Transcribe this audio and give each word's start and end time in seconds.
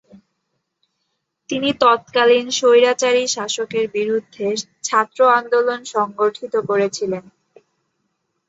তিনি 1.49 1.69
তৎকালীন 1.81 2.45
স্বৈরাচারী 2.51 3.23
শাসকের 3.27 3.85
বিরুদ্ধে 3.93 4.47
ছাত্র 4.83 5.19
আন্দোলন 5.39 5.79
সংগঠিত 5.93 6.53
করেছিলেন। 6.69 7.23